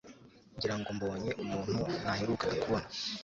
[0.55, 2.87] Ngira ngo mbonye umuntu ntaherukaga kubona